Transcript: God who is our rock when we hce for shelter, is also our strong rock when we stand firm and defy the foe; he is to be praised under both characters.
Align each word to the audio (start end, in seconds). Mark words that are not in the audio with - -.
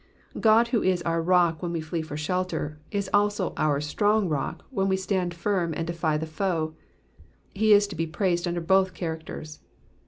God 0.39 0.69
who 0.69 0.81
is 0.81 1.03
our 1.03 1.21
rock 1.21 1.61
when 1.61 1.71
we 1.73 1.79
hce 1.79 2.03
for 2.03 2.17
shelter, 2.17 2.79
is 2.89 3.07
also 3.13 3.53
our 3.55 3.79
strong 3.79 4.27
rock 4.27 4.65
when 4.71 4.87
we 4.87 4.97
stand 4.97 5.31
firm 5.31 5.75
and 5.77 5.85
defy 5.85 6.17
the 6.17 6.25
foe; 6.25 6.73
he 7.53 7.71
is 7.71 7.85
to 7.85 7.95
be 7.95 8.07
praised 8.07 8.47
under 8.47 8.61
both 8.61 8.95
characters. 8.95 9.59